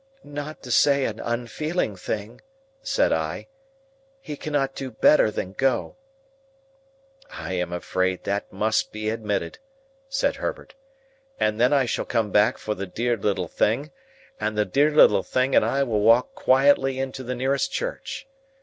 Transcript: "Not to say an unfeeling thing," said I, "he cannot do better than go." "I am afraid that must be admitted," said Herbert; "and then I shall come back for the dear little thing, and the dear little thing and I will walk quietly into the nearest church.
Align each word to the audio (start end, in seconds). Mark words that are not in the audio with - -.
"Not 0.23 0.63
to 0.63 0.71
say 0.71 1.05
an 1.05 1.19
unfeeling 1.19 1.95
thing," 1.95 2.41
said 2.81 3.13
I, 3.13 3.45
"he 4.19 4.35
cannot 4.35 4.73
do 4.73 4.89
better 4.89 5.29
than 5.29 5.53
go." 5.53 5.95
"I 7.29 7.53
am 7.53 7.71
afraid 7.71 8.23
that 8.23 8.51
must 8.51 8.91
be 8.91 9.09
admitted," 9.11 9.59
said 10.09 10.37
Herbert; 10.37 10.73
"and 11.39 11.61
then 11.61 11.71
I 11.71 11.85
shall 11.85 12.05
come 12.05 12.31
back 12.31 12.57
for 12.57 12.73
the 12.73 12.87
dear 12.87 13.15
little 13.15 13.47
thing, 13.47 13.91
and 14.39 14.57
the 14.57 14.65
dear 14.65 14.89
little 14.89 15.21
thing 15.21 15.55
and 15.55 15.63
I 15.63 15.83
will 15.83 16.01
walk 16.01 16.33
quietly 16.33 16.97
into 16.97 17.21
the 17.21 17.35
nearest 17.35 17.71
church. 17.71 18.27